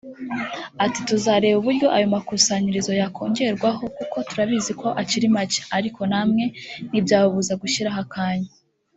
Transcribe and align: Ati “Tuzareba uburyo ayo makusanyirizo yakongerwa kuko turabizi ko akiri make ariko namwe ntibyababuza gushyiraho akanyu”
Ati 0.85 0.99
“Tuzareba 1.07 1.57
uburyo 1.59 1.87
ayo 1.95 2.07
makusanyirizo 2.13 2.91
yakongerwa 3.01 3.69
kuko 3.97 4.17
turabizi 4.29 4.71
ko 4.81 4.87
akiri 5.01 5.27
make 5.35 5.59
ariko 5.77 5.99
namwe 6.11 6.43
ntibyababuza 6.89 7.53
gushyiraho 7.61 7.99
akanyu” 8.05 8.49